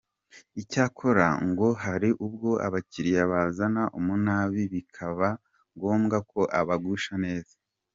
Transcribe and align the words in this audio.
Icyakora, 0.61 1.27
ngo 1.49 1.67
hari 1.83 2.09
ubwo 2.25 2.49
abakiriya 2.67 3.23
bazana 3.31 3.83
umunabi 3.99 4.61
bikaba 4.73 5.27
ngombwa 5.75 6.17
ko 6.31 6.41
abagusha 6.61 7.13
neza. 7.25 7.55